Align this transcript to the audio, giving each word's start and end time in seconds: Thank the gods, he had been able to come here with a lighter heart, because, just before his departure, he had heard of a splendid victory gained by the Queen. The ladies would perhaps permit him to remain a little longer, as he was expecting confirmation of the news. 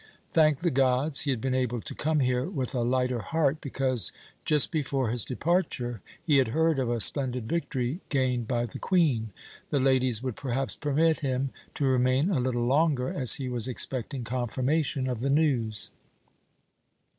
Thank 0.31 0.61
the 0.61 0.71
gods, 0.71 1.19
he 1.21 1.29
had 1.29 1.39
been 1.39 1.53
able 1.53 1.79
to 1.81 1.93
come 1.93 2.21
here 2.21 2.45
with 2.45 2.73
a 2.73 2.79
lighter 2.81 3.19
heart, 3.19 3.61
because, 3.61 4.11
just 4.45 4.71
before 4.71 5.09
his 5.09 5.23
departure, 5.23 6.01
he 6.25 6.37
had 6.37 6.47
heard 6.47 6.79
of 6.79 6.89
a 6.89 6.99
splendid 6.99 7.47
victory 7.47 8.01
gained 8.09 8.47
by 8.47 8.65
the 8.65 8.79
Queen. 8.79 9.29
The 9.69 9.79
ladies 9.79 10.23
would 10.23 10.35
perhaps 10.37 10.75
permit 10.75 11.19
him 11.19 11.51
to 11.75 11.85
remain 11.85 12.31
a 12.31 12.39
little 12.39 12.65
longer, 12.65 13.09
as 13.09 13.35
he 13.35 13.47
was 13.47 13.67
expecting 13.67 14.23
confirmation 14.23 15.07
of 15.07 15.19
the 15.19 15.29
news. 15.29 15.91